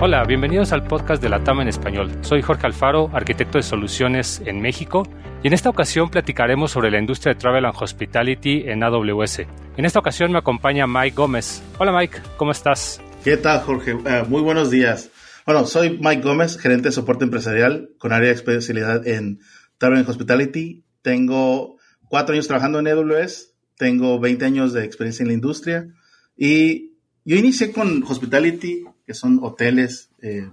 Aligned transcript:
Hola, 0.00 0.22
bienvenidos 0.22 0.70
al 0.70 0.84
podcast 0.84 1.20
de 1.20 1.28
la 1.28 1.42
TAM 1.42 1.62
en 1.62 1.66
español. 1.66 2.08
Soy 2.20 2.40
Jorge 2.40 2.68
Alfaro, 2.68 3.10
arquitecto 3.12 3.58
de 3.58 3.64
soluciones 3.64 4.40
en 4.46 4.60
México, 4.60 5.02
y 5.42 5.48
en 5.48 5.54
esta 5.54 5.70
ocasión 5.70 6.08
platicaremos 6.08 6.70
sobre 6.70 6.92
la 6.92 7.00
industria 7.00 7.34
de 7.34 7.40
Travel 7.40 7.64
and 7.64 7.74
Hospitality 7.76 8.62
en 8.66 8.84
AWS. 8.84 9.40
En 9.76 9.84
esta 9.84 9.98
ocasión 9.98 10.30
me 10.30 10.38
acompaña 10.38 10.86
Mike 10.86 11.16
Gómez. 11.16 11.64
Hola 11.78 11.90
Mike, 11.90 12.18
¿cómo 12.36 12.52
estás? 12.52 13.00
¿Qué 13.24 13.36
tal 13.38 13.58
Jorge? 13.62 13.94
Uh, 13.94 14.24
muy 14.28 14.40
buenos 14.40 14.70
días. 14.70 15.10
Bueno, 15.44 15.66
soy 15.66 15.98
Mike 16.00 16.22
Gómez, 16.22 16.58
gerente 16.58 16.90
de 16.90 16.92
soporte 16.92 17.24
empresarial 17.24 17.90
con 17.98 18.12
área 18.12 18.28
de 18.28 18.36
especialidad 18.36 19.04
en 19.04 19.40
Travel 19.78 19.98
and 19.98 20.08
Hospitality. 20.08 20.84
Tengo 21.02 21.76
cuatro 22.04 22.34
años 22.34 22.46
trabajando 22.46 22.78
en 22.78 22.86
AWS, 22.86 23.52
tengo 23.76 24.20
20 24.20 24.44
años 24.44 24.72
de 24.72 24.84
experiencia 24.84 25.24
en 25.24 25.28
la 25.28 25.34
industria 25.34 25.88
y 26.36 26.92
yo 27.24 27.34
inicié 27.36 27.72
con 27.72 28.04
Hospitality, 28.04 28.84
que 29.08 29.14
son 29.14 29.40
hoteles, 29.42 30.10
eh, 30.20 30.50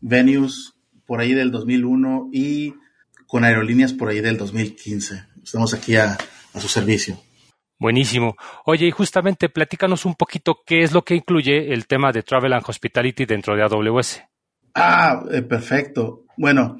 venues, 0.00 0.72
por 1.04 1.20
ahí 1.20 1.34
del 1.34 1.50
2001 1.50 2.30
y 2.32 2.72
con 3.26 3.44
aerolíneas 3.44 3.92
por 3.92 4.08
ahí 4.08 4.22
del 4.22 4.38
2015. 4.38 5.26
Estamos 5.44 5.74
aquí 5.74 5.96
a, 5.96 6.16
a 6.54 6.60
su 6.60 6.68
servicio. 6.68 7.20
Buenísimo. 7.78 8.34
Oye, 8.64 8.86
y 8.86 8.90
justamente 8.92 9.50
platícanos 9.50 10.06
un 10.06 10.14
poquito 10.14 10.62
qué 10.64 10.82
es 10.82 10.92
lo 10.92 11.02
que 11.02 11.16
incluye 11.16 11.74
el 11.74 11.86
tema 11.86 12.12
de 12.12 12.22
Travel 12.22 12.54
and 12.54 12.64
Hospitality 12.66 13.26
dentro 13.26 13.54
de 13.54 13.62
AWS. 13.62 14.22
Ah, 14.74 15.22
eh, 15.30 15.42
perfecto. 15.42 16.24
Bueno, 16.38 16.78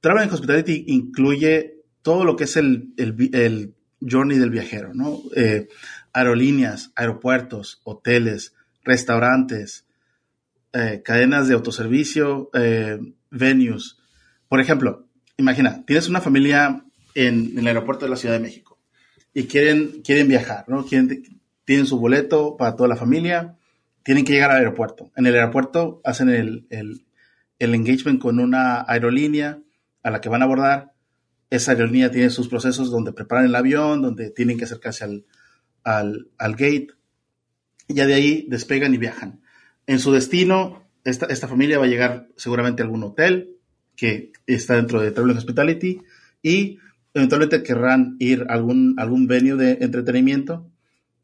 Travel 0.00 0.24
and 0.24 0.32
Hospitality 0.32 0.86
incluye 0.88 1.76
todo 2.02 2.24
lo 2.24 2.34
que 2.34 2.44
es 2.44 2.56
el, 2.56 2.88
el, 2.96 3.14
el 3.32 3.74
journey 4.00 4.38
del 4.38 4.50
viajero, 4.50 4.94
¿no? 4.94 5.20
Eh, 5.36 5.68
aerolíneas, 6.12 6.90
aeropuertos, 6.96 7.80
hoteles, 7.84 8.56
restaurantes, 8.82 9.86
eh, 10.72 11.02
cadenas 11.04 11.48
de 11.48 11.54
autoservicio, 11.54 12.50
eh, 12.54 12.98
venues. 13.30 13.98
Por 14.48 14.60
ejemplo, 14.60 15.06
imagina, 15.36 15.84
tienes 15.84 16.08
una 16.08 16.20
familia 16.20 16.84
en, 17.14 17.58
el 17.58 17.66
aeropuerto 17.66 18.04
de 18.04 18.10
la 18.10 18.16
Ciudad 18.16 18.34
de 18.34 18.40
México 18.40 18.78
y 19.34 19.44
quieren, 19.44 20.02
quieren 20.02 20.28
viajar, 20.28 20.64
¿no? 20.68 20.84
Quieren, 20.84 21.40
tienen 21.64 21.86
su 21.86 21.98
boleto 21.98 22.56
para 22.56 22.76
toda 22.76 22.88
la 22.88 22.96
familia, 22.96 23.56
tienen 24.04 24.24
que 24.24 24.32
llegar 24.32 24.50
al 24.50 24.58
aeropuerto. 24.58 25.10
En 25.16 25.26
el 25.26 25.34
aeropuerto 25.34 26.00
hacen 26.04 26.28
el, 26.28 26.66
el, 26.70 27.04
el 27.58 27.74
engagement 27.74 28.20
con 28.20 28.38
una 28.38 28.84
aerolínea 28.86 29.58
a 30.02 30.10
la 30.10 30.20
que 30.20 30.28
van 30.28 30.42
a 30.42 30.44
abordar. 30.44 30.92
Esa 31.50 31.72
aerolínea 31.72 32.10
tiene 32.10 32.30
sus 32.30 32.48
procesos 32.48 32.90
donde 32.90 33.12
preparan 33.12 33.44
el 33.44 33.54
avión, 33.54 34.02
donde 34.02 34.30
tienen 34.30 34.56
que 34.56 34.64
acercarse 34.64 35.04
al, 35.04 35.26
al, 35.82 36.28
al 36.38 36.52
gate. 36.52 36.88
Y 37.88 37.94
ya 37.94 38.06
de 38.06 38.14
ahí 38.14 38.46
despegan 38.48 38.94
y 38.94 38.98
viajan. 38.98 39.40
En 39.90 39.98
su 39.98 40.12
destino, 40.12 40.84
esta, 41.02 41.26
esta, 41.26 41.48
familia 41.48 41.80
va 41.80 41.86
a 41.86 41.88
llegar 41.88 42.28
seguramente 42.36 42.80
a 42.80 42.84
algún 42.84 43.02
hotel 43.02 43.56
que 43.96 44.30
está 44.46 44.76
dentro 44.76 45.00
de 45.00 45.10
Travel 45.10 45.36
Hospitality 45.36 46.00
y 46.44 46.78
eventualmente 47.12 47.64
querrán 47.64 48.14
ir 48.20 48.46
a 48.48 48.54
algún, 48.54 48.94
algún 48.98 49.26
venue 49.26 49.56
de 49.56 49.78
entretenimiento 49.80 50.70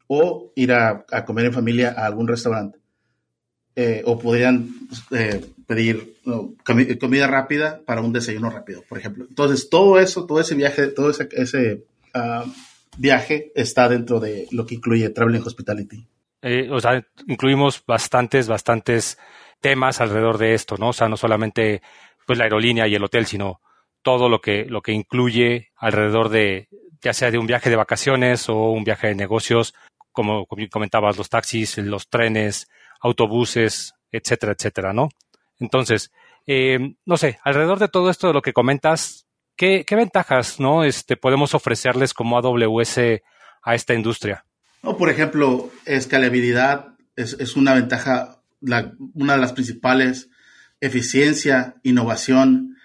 o 0.07 0.51
ir 0.53 0.73
a, 0.73 1.05
a 1.09 1.23
comer 1.23 1.45
en 1.45 1.53
familia 1.53 1.95
a 1.97 2.07
algún 2.07 2.27
restaurante. 2.27 2.79
Eh, 3.73 4.01
o 4.03 4.19
podrían 4.19 4.69
eh, 5.11 5.45
pedir 5.65 6.17
comida 6.99 7.27
rápida 7.27 7.79
para 7.85 8.01
un 8.01 8.11
desayuno 8.11 8.49
rápido, 8.49 8.83
por 8.89 8.97
ejemplo. 8.97 9.27
Entonces, 9.29 9.69
todo 9.69 9.97
eso, 9.97 10.25
todo 10.25 10.41
ese 10.41 10.55
viaje, 10.55 10.87
todo 10.87 11.11
ese, 11.11 11.29
ese 11.31 11.85
uh, 12.13 12.51
viaje 12.97 13.53
está 13.55 13.87
dentro 13.87 14.19
de 14.19 14.45
lo 14.51 14.65
que 14.65 14.75
incluye 14.75 15.09
Traveling 15.09 15.43
Hospitality. 15.43 16.05
Eh, 16.41 16.69
o 16.71 16.79
sea, 16.79 17.03
incluimos 17.27 17.83
bastantes, 17.85 18.47
bastantes 18.47 19.17
temas 19.59 20.01
alrededor 20.01 20.37
de 20.37 20.53
esto, 20.53 20.75
¿no? 20.77 20.89
O 20.89 20.93
sea, 20.93 21.09
no 21.09 21.17
solamente 21.17 21.81
pues 22.25 22.37
la 22.37 22.45
aerolínea 22.45 22.87
y 22.87 22.95
el 22.95 23.03
hotel, 23.03 23.25
sino 23.25 23.61
todo 24.01 24.29
lo 24.29 24.41
que, 24.41 24.65
lo 24.65 24.81
que 24.81 24.91
incluye 24.91 25.71
alrededor 25.75 26.29
de, 26.29 26.69
ya 27.01 27.13
sea 27.13 27.31
de 27.31 27.37
un 27.37 27.47
viaje 27.47 27.69
de 27.69 27.75
vacaciones 27.75 28.49
o 28.49 28.55
un 28.71 28.83
viaje 28.83 29.07
de 29.07 29.15
negocios, 29.15 29.73
como 30.11 30.45
comentabas, 30.45 31.17
los 31.17 31.29
taxis, 31.29 31.77
los 31.77 32.09
trenes, 32.09 32.67
autobuses, 33.01 33.93
etcétera, 34.11 34.53
etcétera, 34.53 34.93
¿no? 34.93 35.09
Entonces, 35.59 36.11
eh, 36.45 36.95
no 37.05 37.17
sé, 37.17 37.39
alrededor 37.43 37.79
de 37.79 37.87
todo 37.87 38.09
esto 38.09 38.27
de 38.27 38.33
lo 38.33 38.41
que 38.41 38.53
comentas, 38.53 39.27
¿qué, 39.55 39.83
qué 39.85 39.95
ventajas, 39.95 40.59
no, 40.59 40.83
este, 40.83 41.17
podemos 41.17 41.53
ofrecerles 41.53 42.13
como 42.13 42.37
AWS 42.37 42.99
a 43.61 43.75
esta 43.75 43.93
industria? 43.93 44.46
No, 44.83 44.97
por 44.97 45.09
ejemplo, 45.09 45.71
escalabilidad 45.85 46.95
es, 47.15 47.35
es 47.39 47.55
una 47.55 47.73
ventaja, 47.73 48.41
la, 48.61 48.93
una 49.13 49.33
de 49.33 49.41
las 49.41 49.53
principales, 49.53 50.29
eficiencia, 50.79 51.75
innovación. 51.83 52.77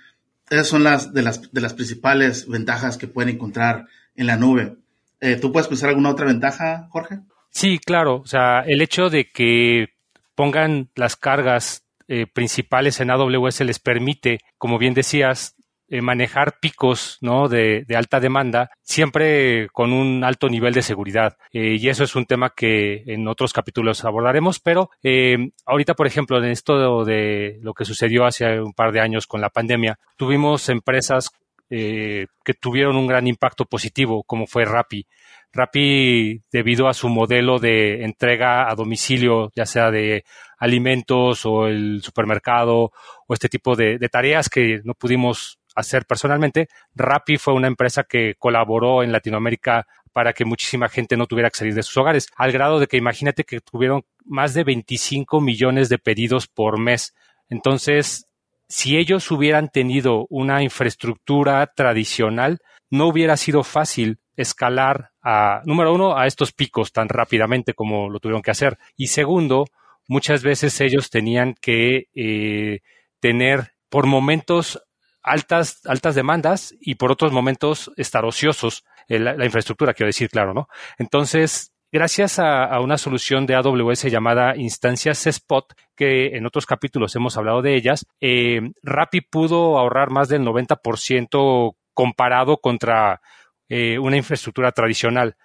Esas 0.50 0.68
son 0.68 0.84
las 0.84 1.12
de, 1.12 1.22
las 1.22 1.52
de 1.52 1.60
las 1.60 1.74
principales 1.74 2.48
ventajas 2.48 2.98
que 2.98 3.06
pueden 3.06 3.34
encontrar 3.34 3.86
en 4.16 4.26
la 4.26 4.36
nube. 4.36 4.76
Eh, 5.20 5.36
¿Tú 5.36 5.52
puedes 5.52 5.68
pensar 5.68 5.90
alguna 5.90 6.10
otra 6.10 6.26
ventaja, 6.26 6.88
Jorge? 6.90 7.20
Sí, 7.50 7.78
claro. 7.78 8.16
O 8.16 8.26
sea, 8.26 8.60
el 8.60 8.82
hecho 8.82 9.08
de 9.08 9.30
que 9.30 9.90
pongan 10.34 10.90
las 10.94 11.16
cargas 11.16 11.84
eh, 12.08 12.26
principales 12.26 13.00
en 13.00 13.10
AWS 13.10 13.60
les 13.60 13.78
permite, 13.78 14.40
como 14.58 14.78
bien 14.78 14.94
decías, 14.94 15.54
eh, 15.92 16.00
manejar 16.00 16.58
picos 16.58 17.18
¿no? 17.20 17.50
de, 17.50 17.84
de, 17.86 17.96
alta 17.96 18.18
demanda, 18.18 18.70
siempre 18.80 19.68
con 19.74 19.92
un 19.92 20.24
alto 20.24 20.48
nivel 20.48 20.72
de 20.72 20.80
seguridad. 20.80 21.36
Eh, 21.52 21.76
y 21.78 21.86
eso 21.90 22.02
es 22.02 22.16
un 22.16 22.24
tema 22.24 22.54
que 22.56 23.02
en 23.06 23.28
otros 23.28 23.52
capítulos 23.52 24.02
abordaremos, 24.06 24.58
pero 24.58 24.88
eh, 25.02 25.50
ahorita, 25.66 25.92
por 25.92 26.06
ejemplo, 26.06 26.38
en 26.38 26.46
esto 26.50 27.04
de 27.04 27.58
lo 27.60 27.74
que 27.74 27.84
sucedió 27.84 28.24
hace 28.24 28.58
un 28.58 28.72
par 28.72 28.90
de 28.92 29.00
años 29.00 29.26
con 29.26 29.42
la 29.42 29.50
pandemia, 29.50 29.98
tuvimos 30.16 30.70
empresas 30.70 31.30
que 31.68 32.54
tuvieron 32.60 32.96
un 32.96 33.06
gran 33.06 33.26
impacto 33.26 33.64
positivo, 33.64 34.24
como 34.24 34.46
fue 34.46 34.66
Rappi. 34.66 35.06
Rappi, 35.54 36.42
debido 36.52 36.86
a 36.86 36.92
su 36.92 37.08
modelo 37.08 37.58
de 37.58 38.04
entrega 38.04 38.70
a 38.70 38.74
domicilio, 38.74 39.50
ya 39.54 39.64
sea 39.64 39.90
de 39.90 40.24
alimentos 40.58 41.46
o 41.46 41.66
el 41.68 42.02
supermercado 42.02 42.92
o 43.26 43.34
este 43.34 43.48
tipo 43.48 43.74
de 43.74 43.98
tareas 44.10 44.50
que 44.50 44.82
no 44.84 44.92
pudimos 44.92 45.61
hacer 45.74 46.04
personalmente, 46.06 46.68
Rappi 46.94 47.36
fue 47.36 47.54
una 47.54 47.68
empresa 47.68 48.04
que 48.04 48.34
colaboró 48.38 49.02
en 49.02 49.12
Latinoamérica 49.12 49.86
para 50.12 50.32
que 50.32 50.44
muchísima 50.44 50.88
gente 50.88 51.16
no 51.16 51.26
tuviera 51.26 51.50
que 51.50 51.58
salir 51.58 51.74
de 51.74 51.82
sus 51.82 51.96
hogares, 51.96 52.28
al 52.36 52.52
grado 52.52 52.78
de 52.78 52.86
que 52.86 52.96
imagínate 52.96 53.44
que 53.44 53.60
tuvieron 53.60 54.04
más 54.24 54.54
de 54.54 54.64
25 54.64 55.40
millones 55.40 55.88
de 55.88 55.98
pedidos 55.98 56.46
por 56.46 56.78
mes. 56.78 57.14
Entonces, 57.48 58.26
si 58.68 58.96
ellos 58.96 59.30
hubieran 59.30 59.68
tenido 59.68 60.26
una 60.28 60.62
infraestructura 60.62 61.66
tradicional, 61.66 62.60
no 62.90 63.08
hubiera 63.08 63.36
sido 63.36 63.64
fácil 63.64 64.18
escalar 64.36 65.10
a, 65.22 65.62
número 65.64 65.94
uno, 65.94 66.16
a 66.16 66.26
estos 66.26 66.52
picos 66.52 66.92
tan 66.92 67.08
rápidamente 67.08 67.74
como 67.74 68.08
lo 68.08 68.18
tuvieron 68.18 68.42
que 68.42 68.50
hacer. 68.50 68.78
Y 68.96 69.08
segundo, 69.08 69.66
muchas 70.08 70.42
veces 70.42 70.80
ellos 70.80 71.10
tenían 71.10 71.54
que 71.60 72.08
eh, 72.14 72.80
tener 73.20 73.72
por 73.88 74.06
momentos 74.06 74.82
altas, 75.22 75.80
altas 75.86 76.14
demandas 76.14 76.74
y 76.80 76.96
por 76.96 77.12
otros 77.12 77.32
momentos 77.32 77.90
estar 77.96 78.24
ociosos, 78.24 78.84
eh, 79.08 79.18
la, 79.18 79.44
infraestructura, 79.44 79.94
quiero 79.94 80.08
decir, 80.08 80.30
claro, 80.30 80.54
¿no? 80.54 80.68
Entonces, 80.98 81.72
gracias 81.90 82.38
a, 82.38 82.64
a, 82.64 82.80
una 82.80 82.98
solución 82.98 83.46
de 83.46 83.54
AWS 83.54 84.04
llamada 84.04 84.56
Instancias 84.56 85.26
Spot, 85.26 85.72
que 85.96 86.36
en 86.36 86.46
otros 86.46 86.66
capítulos 86.66 87.14
hemos 87.16 87.36
hablado 87.36 87.62
de 87.62 87.76
ellas, 87.76 88.06
eh, 88.20 88.60
Rappi 88.82 89.20
pudo 89.20 89.78
ahorrar 89.78 90.10
más 90.10 90.28
del 90.28 90.42
90% 90.42 91.76
comparado 91.94 92.58
contra 92.58 93.20
eh, 93.68 93.98
una 93.98 94.16
infraestructura 94.16 94.72
tradicional. 94.72 95.36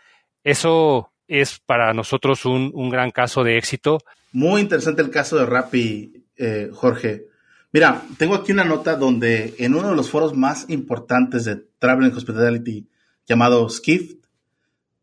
Eso 0.44 1.13
es 1.27 1.59
para 1.59 1.94
nosotros 1.94 2.45
un, 2.45 2.71
un, 2.73 2.89
gran 2.89 3.12
caso 3.12 3.44
de 3.44 3.57
éxito. 3.57 4.00
Muy 4.31 4.62
interesante 4.62 5.01
el 5.01 5.09
caso 5.09 5.38
de 5.38 5.45
Rappi, 5.45 6.25
eh, 6.38 6.69
Jorge. 6.73 7.25
Mira, 7.74 8.06
tengo 8.18 8.36
aquí 8.36 8.52
una 8.52 8.64
nota 8.64 8.96
donde 8.96 9.56
en 9.58 9.75
uno 9.75 9.90
de 9.90 9.96
los 9.96 10.10
foros 10.10 10.36
más 10.36 10.66
importantes 10.69 11.46
de 11.46 11.58
Travel 11.80 12.06
and 12.06 12.16
Hospitality 12.16 12.88
llamado 13.28 13.68
Skift, 13.69 14.25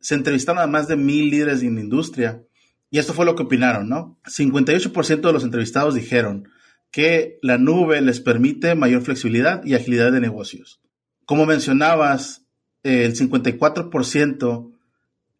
se 0.00 0.14
entrevistaron 0.14 0.62
a 0.62 0.66
más 0.66 0.88
de 0.88 0.96
mil 0.96 1.30
líderes 1.30 1.62
en 1.62 1.76
la 1.76 1.80
industria 1.80 2.42
y 2.90 2.98
esto 2.98 3.12
fue 3.12 3.26
lo 3.26 3.34
que 3.34 3.42
opinaron, 3.42 3.88
¿no? 3.88 4.18
58% 4.24 5.20
de 5.20 5.32
los 5.32 5.44
entrevistados 5.44 5.94
dijeron 5.94 6.48
que 6.90 7.38
la 7.42 7.58
nube 7.58 8.00
les 8.00 8.20
permite 8.20 8.74
mayor 8.74 9.02
flexibilidad 9.02 9.64
y 9.64 9.74
agilidad 9.74 10.12
de 10.12 10.20
negocios. 10.20 10.80
Como 11.26 11.44
mencionabas, 11.44 12.46
el 12.84 13.16
54% 13.16 14.72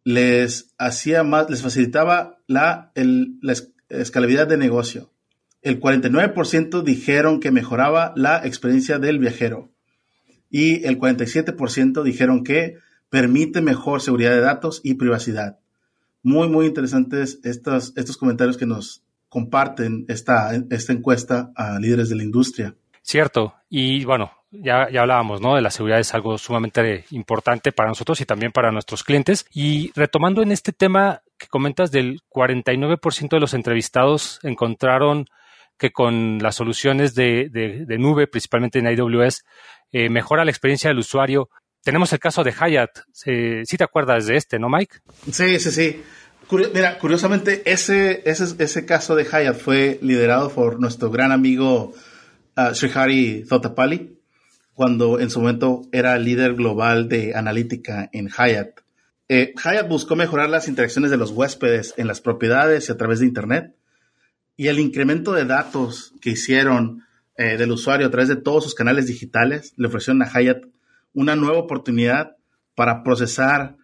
les 0.03 0.73
hacía 0.77 1.23
más, 1.23 1.49
les 1.49 1.61
facilitaba 1.61 2.39
la, 2.47 2.91
escalabilidad 3.89 4.47
de 4.47 4.57
negocio 4.57 5.14
el 5.65 5.81
49% 5.81 6.83
dijeron 6.83 7.39
que 7.39 7.49
mejoraba 7.49 8.13
la 8.15 8.45
experiencia 8.45 8.99
del 8.99 9.17
viajero 9.17 9.71
y 10.51 10.85
el 10.85 10.99
47% 10.99 12.03
dijeron 12.03 12.43
que 12.43 12.77
permite 13.09 13.61
mejor 13.61 13.99
seguridad 13.99 14.29
de 14.29 14.41
datos 14.41 14.79
y 14.83 14.93
privacidad. 14.93 15.57
Muy, 16.21 16.49
muy 16.49 16.67
interesantes 16.67 17.39
estos, 17.43 17.93
estos 17.97 18.15
comentarios 18.17 18.57
que 18.57 18.67
nos 18.67 19.03
comparten 19.27 20.05
esta, 20.07 20.51
esta 20.69 20.93
encuesta 20.93 21.51
a 21.55 21.79
líderes 21.79 22.09
de 22.09 22.15
la 22.15 22.23
industria. 22.23 22.75
Cierto. 23.01 23.55
Y 23.67 24.05
bueno, 24.05 24.31
ya, 24.51 24.87
ya 24.91 25.01
hablábamos, 25.01 25.41
¿no? 25.41 25.55
De 25.55 25.61
la 25.61 25.71
seguridad 25.71 25.99
es 25.99 26.13
algo 26.13 26.37
sumamente 26.37 27.05
importante 27.09 27.71
para 27.71 27.89
nosotros 27.89 28.21
y 28.21 28.25
también 28.25 28.51
para 28.51 28.71
nuestros 28.71 29.03
clientes. 29.03 29.47
Y 29.51 29.91
retomando 29.95 30.43
en 30.43 30.51
este 30.51 30.73
tema 30.73 31.23
que 31.39 31.47
comentas 31.47 31.91
del 31.91 32.21
49% 32.29 33.29
de 33.29 33.39
los 33.39 33.55
entrevistados 33.55 34.39
encontraron 34.43 35.27
que 35.77 35.91
con 35.91 36.39
las 36.39 36.55
soluciones 36.55 37.15
de, 37.15 37.49
nube, 37.99 38.27
principalmente 38.27 38.79
en 38.79 38.87
AWS, 38.87 39.43
eh, 39.91 40.09
mejora 40.09 40.45
la 40.45 40.51
experiencia 40.51 40.89
del 40.89 40.99
usuario. 40.99 41.49
Tenemos 41.83 42.11
el 42.13 42.19
caso 42.19 42.43
de 42.43 42.51
Hyatt. 42.51 42.99
Eh, 43.25 43.63
¿Sí 43.65 43.77
te 43.77 43.83
acuerdas 43.83 44.25
de 44.25 44.37
este, 44.37 44.57
no, 44.59 44.69
Mike? 44.69 44.97
Sí, 45.31 45.59
sí, 45.59 45.71
sí. 45.71 46.03
mira, 46.73 46.97
curiosamente, 46.97 47.61
ese, 47.65 48.23
ese, 48.25 48.55
ese 48.63 48.85
caso 48.85 49.15
de 49.15 49.25
Hyatt 49.25 49.57
fue 49.57 49.99
liderado 50.01 50.49
por 50.49 50.79
nuestro 50.79 51.11
gran 51.11 51.31
amigo 51.31 51.93
uh, 52.57 52.73
Srihari 52.73 53.45
Thotapali, 53.47 54.17
cuando 54.73 55.19
en 55.19 55.29
su 55.29 55.39
momento 55.39 55.83
era 55.91 56.17
líder 56.17 56.55
global 56.55 57.07
de 57.07 57.35
analítica 57.35 58.09
en 58.11 58.29
Hyatt. 58.29 58.81
Eh, 59.27 59.53
Hyatt 59.55 59.87
buscó 59.87 60.15
mejorar 60.15 60.49
las 60.49 60.67
interacciones 60.67 61.11
de 61.11 61.17
los 61.17 61.31
huéspedes 61.31 61.93
en 61.97 62.07
las 62.07 62.21
propiedades 62.21 62.89
y 62.89 62.91
a 62.91 62.97
través 62.97 63.19
de 63.19 63.25
Internet. 63.25 63.75
Y 64.57 64.67
el 64.67 64.79
incremento 64.79 65.33
de 65.33 65.45
datos 65.45 66.13
que 66.21 66.31
hicieron 66.31 67.03
eh, 67.37 67.57
del 67.57 67.71
usuario 67.71 68.07
a 68.07 68.11
través 68.11 68.29
de 68.29 68.37
todos 68.37 68.63
sus 68.63 68.75
canales 68.75 69.07
digitales 69.07 69.73
le 69.75 69.87
ofrecieron 69.87 70.21
a 70.21 70.27
Hyatt 70.27 70.65
una 71.13 71.35
nueva 71.35 71.57
oportunidad 71.57 72.37
para 72.73 73.03
procesar 73.03 73.75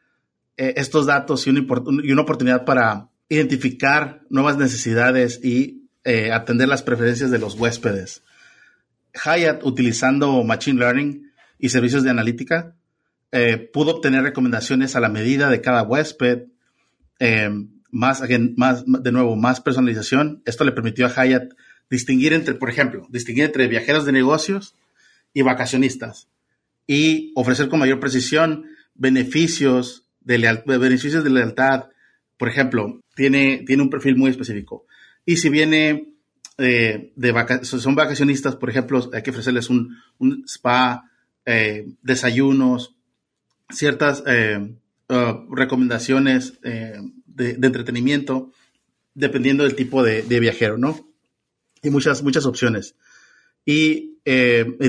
eh, 0.57 0.73
estos 0.77 1.05
datos 1.05 1.45
y 1.47 1.49
una, 1.49 2.21
oportunidad 2.21 2.65
para 2.65 3.09
identificar 3.29 4.21
nuevas 4.29 4.57
necesidades 4.57 5.39
y 5.43 5.77
atender 6.33 6.67
las 6.67 6.81
preferencias 6.81 7.29
de 7.29 7.37
los 7.37 7.53
huéspedes. 7.53 8.23
Hyatt, 9.13 9.63
utilizando 9.63 10.43
Machine 10.43 10.79
Learning 10.79 11.31
y 11.59 11.69
servicios 11.69 12.03
de 12.03 12.09
analítica, 12.09 12.75
eh, 13.31 13.57
pudo 13.57 13.95
obtener 13.95 14.23
recomendaciones 14.23 14.95
a 14.95 14.99
la 14.99 15.09
medida 15.09 15.49
de 15.49 15.61
cada 15.61 15.83
huésped, 15.83 16.47
más, 17.91 18.21
de 18.27 19.11
nuevo, 19.11 19.35
más 19.35 19.61
personalización. 19.61 20.41
Esto 20.45 20.63
le 20.63 20.71
permitió 20.71 21.05
a 21.05 21.09
Hyatt 21.09 21.53
distinguir 21.89 22.33
entre, 22.33 22.55
por 22.55 22.69
ejemplo, 22.69 23.05
distinguir 23.09 23.45
entre 23.45 23.67
viajeros 23.67 24.05
de 24.05 24.13
negocios 24.13 24.75
y 25.33 25.41
vacacionistas 25.41 26.27
y 26.87 27.31
ofrecer 27.35 27.69
con 27.69 27.79
mayor 27.79 27.99
precisión 27.99 28.65
beneficios 28.95 30.05
de, 30.21 30.61
beneficios 30.65 31.23
de 31.23 31.29
lealtad. 31.29 31.89
Por 32.37 32.49
ejemplo, 32.49 33.01
tiene, 33.15 33.63
tiene 33.67 33.83
un 33.83 33.89
perfil 33.89 34.15
muy 34.15 34.31
específico. 34.31 34.85
Y 35.25 35.37
si 35.37 35.49
viene 35.49 36.09
eh, 36.57 37.11
de 37.15 37.59
son 37.63 37.95
vacacionistas, 37.95 38.55
por 38.55 38.69
ejemplo, 38.69 39.09
hay 39.13 39.21
que 39.21 39.31
ofrecerles 39.31 39.69
un, 39.69 39.97
spa, 40.47 41.09
eh, 41.45 41.87
desayunos, 42.01 42.95
ciertas 43.69 44.23
eh, 44.27 44.75
uh, 45.09 45.55
recomendaciones 45.55 46.59
de, 47.35 47.51
entretenimiento, 47.61 48.51
dependiendo 49.13 49.63
del 49.63 49.75
tipo 49.75 50.03
de, 50.03 50.21
viajero, 50.39 50.77
¿no? 50.77 51.07
Y 51.81 51.89
muchas, 51.89 52.23
muchas 52.23 52.45
opciones. 52.45 52.95
Y, 53.65 54.09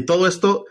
todo 0.07 0.27
esto 0.27 0.67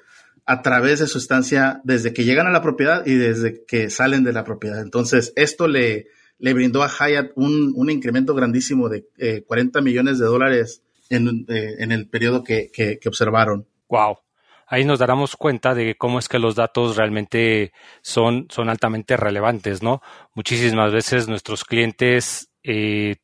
a 0.46 0.62
través 0.62 1.00
de 1.00 1.08
su 1.08 1.18
estancia 1.18 1.82
desde 1.84 2.14
que 2.14 2.26
llegan 2.26 2.48
a 2.48 2.52
la 2.52 2.62
propiedad 2.62 3.06
y 3.06 3.16
desde 3.16 3.64
que 3.66 3.90
salen 3.90 4.24
de 4.24 4.34
la 4.34 4.44
propiedad. 4.44 4.82
Entonces, 4.82 5.34
esto 5.36 5.68
le, 5.68 6.08
le 6.38 6.54
brindó 6.54 6.84
a 6.84 6.90
Hyatt 6.90 7.32
un, 7.36 7.74
un 7.76 7.90
incremento 7.90 8.36
grandísimo 8.36 8.90
de 8.90 9.44
40 9.48 9.82
millones 9.82 10.20
de 10.20 10.26
dólares 10.26 10.84
eh, 11.12 11.76
en, 11.80 11.92
el 11.92 12.08
periodo 12.08 12.44
que, 12.44 13.00
observaron. 13.06 13.68
Wow. 13.90 14.18
Ahí 14.72 14.86
nos 14.86 15.00
daremos 15.00 15.36
cuenta 15.36 15.76
de 15.76 15.96
cómo 15.98 16.18
es 16.18 16.30
que 16.30 16.40
los 16.40 16.56
datos 16.56 16.96
realmente 16.96 17.74
son, 18.02 18.48
son 18.50 18.70
altamente 18.70 19.18
relevantes, 19.18 19.84
¿no? 19.84 20.02
Muchísimas 20.34 20.94
veces 20.94 21.28
nuestros 21.28 21.66
clientes 21.66 22.48
eh, 22.64 23.18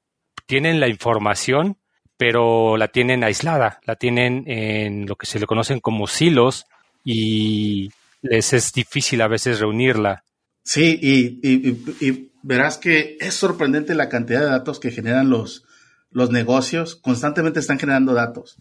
tienen 0.46 0.82
la 0.82 0.90
información, 0.90 1.78
pero 2.18 2.76
la 2.76 2.90
tienen 2.90 3.24
aislada, 3.24 3.80
la 3.86 3.96
tienen 3.96 4.44
en 4.46 5.06
lo 5.06 5.16
que 5.16 5.26
se 5.26 5.40
le 5.40 5.46
conocen 5.46 5.80
como 5.80 6.06
silos 6.08 6.66
y 7.06 7.92
les 8.22 8.52
es 8.52 8.74
difícil 8.74 9.22
a 9.22 9.30
veces 9.30 9.62
reunirla. 9.62 10.26
Sí, 10.64 11.00
y 11.02 12.30
verás 12.44 12.78
que 12.78 13.16
es 13.22 13.36
sorprendente 13.36 13.96
la 13.96 14.10
cantidad 14.10 14.42
de 14.42 14.48
datos 14.48 14.82
que 14.82 14.92
generan 14.92 15.30
los, 15.30 15.64
los 16.12 16.30
negocios 16.30 16.98
constantemente 16.98 17.62
están 17.62 17.80
generando 17.80 18.14
datos. 18.14 18.58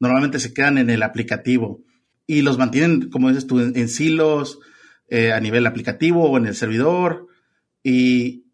Normalmente 0.00 0.38
se 0.38 0.52
quedan 0.52 0.76
en 0.76 0.90
el 0.90 1.02
aplicativo 1.02 1.80
y 2.26 2.42
los 2.42 2.58
mantienen, 2.58 3.10
como 3.10 3.28
dices 3.28 3.46
tú, 3.46 3.60
en, 3.60 3.88
silos, 3.88 4.58
eh, 5.08 5.32
a 5.32 5.40
nivel 5.40 5.66
aplicativo 5.66 6.28
o 6.28 6.36
en 6.38 6.46
el 6.46 6.54
servidor. 6.54 7.28
Y 7.82 8.44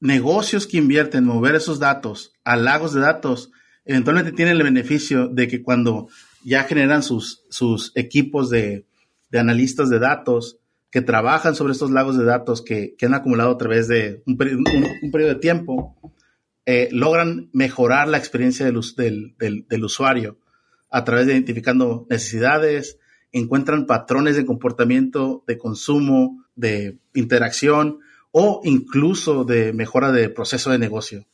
negocios 0.00 0.66
que 0.66 0.78
invierten 0.78 1.18
en 1.18 1.26
mover 1.26 1.54
esos 1.54 1.78
datos 1.78 2.32
a 2.44 2.56
lagos 2.56 2.92
de 2.92 3.00
datos, 3.00 3.50
eventualmente 3.84 4.32
tienen 4.32 4.56
el 4.56 4.62
beneficio 4.62 5.28
de 5.28 5.46
que 5.46 5.62
cuando 5.62 6.08
ya 6.44 6.64
generan 6.64 7.02
sus, 7.02 7.44
sus 7.50 7.92
equipos 7.94 8.50
de, 8.50 8.86
analistas 9.32 9.90
de 9.90 9.98
datos 9.98 10.58
que 10.90 11.02
trabajan 11.02 11.54
sobre 11.54 11.72
estos 11.72 11.90
lagos 11.92 12.18
de 12.18 12.24
datos 12.24 12.62
que, 12.62 12.96
han 13.00 13.14
acumulado 13.14 13.52
a 13.52 13.58
través 13.58 13.86
de 13.86 14.22
un, 14.26 14.36
un 15.02 15.10
periodo 15.12 15.34
de 15.34 15.40
tiempo, 15.40 15.96
eh, 16.72 16.88
logran 16.92 17.50
mejorar 17.52 18.06
la 18.06 18.18
experiencia 18.18 18.64
del, 18.64 19.82
usuario 19.82 20.38
a 20.88 21.04
través 21.04 21.26
de 21.26 21.32
identificando 21.32 22.06
necesidades, 22.08 22.98
encuentran 23.32 23.86
patrones 23.86 24.36
de 24.36 24.46
comportamiento, 24.46 25.44
de 25.46 25.58
consumo, 25.58 26.44
de 26.54 26.98
interacción 27.14 28.00
o 28.32 28.60
incluso 28.64 29.44
de 29.44 29.72
mejora 29.72 30.12
de 30.12 30.28
proceso 30.28 30.70
de 30.70 30.78
negocio. 30.78 31.26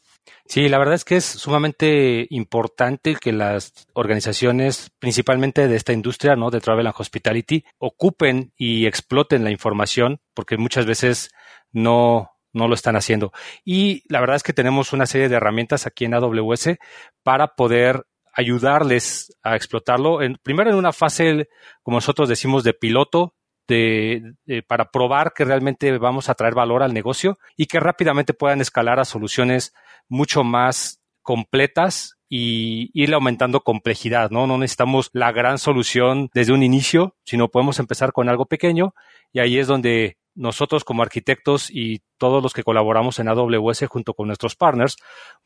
Sí, 0.47 0.69
la 0.69 0.79
verdad 0.79 0.95
es 0.95 1.05
que 1.05 1.17
es 1.17 1.25
sumamente 1.25 2.27
importante 2.31 3.17
que 3.17 3.33
las 3.33 3.73
organizaciones, 3.95 4.91
principalmente 4.99 5.67
de 5.67 5.77
esta 5.77 5.93
industria, 5.93 6.37
¿no? 6.37 6.51
De 6.51 6.61
travel 6.61 6.87
and 6.87 6.95
hospitality, 6.97 7.65
ocupen 7.79 8.53
y 8.57 8.87
exploten 8.87 9.43
la 9.43 9.51
información, 9.51 10.21
porque 10.35 10.57
muchas 10.57 10.87
veces 10.87 11.31
no, 11.73 12.31
no 12.53 12.69
lo 12.69 12.75
están 12.75 12.97
haciendo. 12.97 13.33
Y 13.65 14.03
la 14.09 14.21
verdad 14.21 14.37
es 14.37 14.43
que 14.45 14.53
tenemos 14.53 14.93
una 14.93 15.07
serie 15.07 15.29
de 15.29 15.37
herramientas 15.37 15.87
aquí 15.87 16.05
en 16.05 16.15
AWS 16.15 16.79
para 17.25 17.55
poder 17.55 18.07
ayudarles 18.37 19.37
a 19.43 19.57
explotarlo. 19.57 20.23
En, 20.23 20.37
primero 20.43 20.71
en 20.71 20.77
una 20.77 20.93
fase, 20.93 21.49
como 21.83 21.97
nosotros 21.97 22.29
decimos, 22.29 22.63
de 22.63 22.75
piloto, 22.75 23.35
de, 23.67 24.35
para 24.69 24.91
probar 24.91 25.33
que 25.35 25.45
realmente 25.45 25.99
vamos 25.99 26.29
a 26.29 26.35
traer 26.35 26.55
valor 26.55 26.83
al 26.83 26.95
negocio 26.95 27.39
y 27.57 27.67
que 27.67 27.81
rápidamente 27.81 28.35
puedan 28.35 28.61
escalar 28.61 29.01
a 29.01 29.05
soluciones 29.05 29.75
mucho 30.09 30.45
más 30.45 31.01
completas 31.23 32.16
y 32.29 32.91
ir 32.93 33.13
aumentando 33.15 33.61
complejidad, 33.61 34.31
¿no? 34.31 34.47
No 34.47 34.59
necesitamos 34.59 35.11
la 35.13 35.33
gran 35.33 35.59
solución 35.59 36.31
desde 36.35 36.53
un 36.53 36.63
inicio, 36.63 37.15
sino 37.25 37.49
podemos 37.49 37.79
empezar 37.79 38.13
con 38.13 38.29
algo 38.29 38.47
pequeño 38.47 38.95
y 39.33 39.41
ahí 39.41 39.59
es 39.59 39.67
donde 39.67 40.19
nosotros 40.35 40.85
como 40.85 41.03
arquitectos 41.03 41.71
y 41.71 42.03
todos 42.19 42.43
los 42.43 42.53
que 42.53 42.63
colaboramos 42.63 43.19
en 43.19 43.29
AWS 43.29 43.87
junto 43.89 44.15
con 44.15 44.27
nuestros 44.27 44.55
partners, 44.55 44.97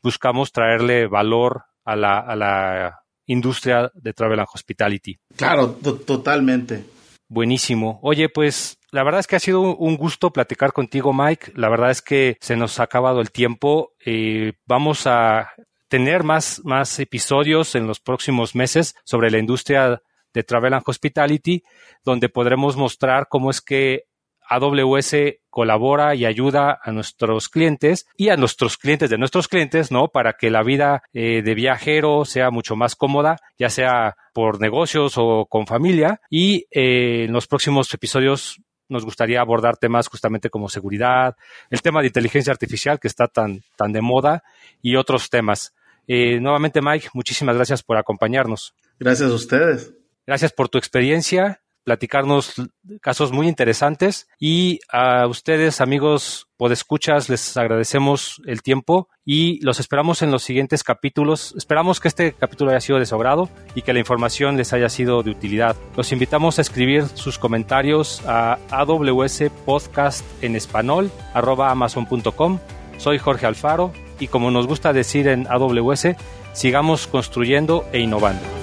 buscamos 0.03 0.51
traerle 0.51 1.07
valor 1.07 1.63
a 1.85 1.95
la, 1.95 2.19
a 2.19 2.35
la 2.35 2.99
industria 3.25 3.91
de 3.93 4.13
Travel 4.13 4.39
and 4.39 4.49
Hospitality. 4.53 5.17
Claro, 5.35 5.71
totalmente. 6.05 6.83
Buenísimo. 7.29 7.99
Oye, 8.03 8.27
pues 8.27 8.77
la 8.91 9.03
verdad 9.03 9.21
es 9.21 9.27
que 9.27 9.37
ha 9.37 9.39
sido 9.39 9.61
un 9.61 9.95
gusto 9.95 10.31
platicar 10.31 10.73
contigo, 10.73 11.13
Mike. 11.13 11.53
La 11.55 11.69
verdad 11.69 11.91
es 11.91 12.01
que 12.01 12.37
se 12.41 12.57
nos 12.57 12.79
ha 12.79 12.83
acabado 12.83 13.21
el 13.21 13.31
tiempo. 13.31 13.93
Eh, 14.05 14.53
vamos 14.65 15.07
a 15.07 15.49
tener 15.91 16.23
más, 16.23 16.61
más 16.63 16.97
episodios 16.99 17.75
en 17.75 17.85
los 17.85 17.99
próximos 17.99 18.55
meses 18.55 18.95
sobre 19.03 19.29
la 19.29 19.39
industria 19.39 20.01
de 20.33 20.43
Travel 20.43 20.73
and 20.73 20.83
Hospitality, 20.85 21.63
donde 22.05 22.29
podremos 22.29 22.77
mostrar 22.77 23.27
cómo 23.29 23.51
es 23.51 23.59
que 23.59 24.05
AWS 24.49 25.15
colabora 25.49 26.15
y 26.15 26.23
ayuda 26.23 26.79
a 26.81 26.93
nuestros 26.93 27.49
clientes 27.49 28.07
y 28.15 28.29
a 28.29 28.37
nuestros 28.37 28.77
clientes 28.77 29.09
de 29.09 29.17
nuestros 29.17 29.49
clientes, 29.49 29.91
¿no? 29.91 30.07
Para 30.07 30.31
que 30.39 30.49
la 30.49 30.63
vida 30.63 31.03
eh, 31.11 31.41
de 31.41 31.55
viajero 31.55 32.23
sea 32.23 32.51
mucho 32.51 32.77
más 32.77 32.95
cómoda, 32.95 33.35
ya 33.59 33.69
sea 33.69 34.15
por 34.33 34.61
negocios 34.61 35.15
o 35.17 35.45
con 35.45 35.67
familia. 35.67 36.21
Y 36.29 36.67
eh, 36.71 37.25
en 37.25 37.33
los 37.33 37.47
próximos 37.47 37.93
episodios 37.93 38.61
nos 38.87 39.03
gustaría 39.03 39.41
abordar 39.41 39.75
temas 39.75 40.07
justamente 40.07 40.49
como 40.49 40.69
seguridad, 40.69 41.35
el 41.69 41.81
tema 41.81 41.99
de 41.99 42.07
inteligencia 42.07 42.51
artificial 42.51 42.97
que 42.97 43.09
está 43.09 43.27
tan, 43.27 43.61
tan 43.75 43.91
de 43.91 44.01
moda 44.01 44.43
y 44.81 44.95
otros 44.95 45.29
temas. 45.29 45.73
Eh, 46.07 46.39
nuevamente, 46.39 46.81
Mike, 46.81 47.09
muchísimas 47.13 47.55
gracias 47.55 47.83
por 47.83 47.97
acompañarnos. 47.97 48.73
Gracias 48.99 49.31
a 49.31 49.33
ustedes. 49.33 49.93
Gracias 50.25 50.51
por 50.53 50.69
tu 50.69 50.77
experiencia 50.77 51.61
platicarnos 51.83 52.55
casos 53.01 53.31
muy 53.31 53.47
interesantes 53.47 54.27
y 54.39 54.79
a 54.91 55.27
ustedes, 55.27 55.81
amigos 55.81 56.47
podescuchas, 56.57 57.29
les 57.29 57.57
agradecemos 57.57 58.41
el 58.45 58.61
tiempo 58.61 59.09
y 59.25 59.63
los 59.65 59.79
esperamos 59.79 60.21
en 60.21 60.31
los 60.31 60.43
siguientes 60.43 60.83
capítulos. 60.83 61.53
Esperamos 61.57 61.99
que 61.99 62.07
este 62.07 62.33
capítulo 62.33 62.71
haya 62.71 62.81
sido 62.81 62.99
de 62.99 63.05
su 63.05 63.15
agrado 63.15 63.49
y 63.73 63.81
que 63.81 63.93
la 63.93 63.99
información 63.99 64.57
les 64.57 64.73
haya 64.73 64.89
sido 64.89 65.23
de 65.23 65.31
utilidad. 65.31 65.75
Los 65.97 66.11
invitamos 66.11 66.59
a 66.59 66.61
escribir 66.61 67.07
sus 67.15 67.39
comentarios 67.39 68.21
a 68.27 68.59
AWS 68.69 69.45
Podcast 69.65 70.25
en 70.43 70.55
español, 70.55 71.11
arroba 71.33 71.71
amazon.com. 71.71 72.59
Soy 72.97 73.17
Jorge 73.17 73.47
Alfaro 73.47 73.91
y 74.21 74.27
como 74.27 74.51
nos 74.51 74.67
gusta 74.67 74.93
decir 74.93 75.27
en 75.27 75.47
AWS, 75.49 76.15
sigamos 76.53 77.07
construyendo 77.07 77.85
e 77.91 77.99
innovando. 77.99 78.60